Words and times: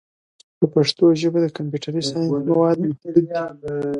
په 0.57 0.65
پښتو 0.73 1.05
ژبه 1.21 1.39
د 1.41 1.47
کمپیوټري 1.57 2.01
ساینس 2.09 2.31
مواد 2.49 2.77
محدود 2.85 3.15
دي. 3.15 3.27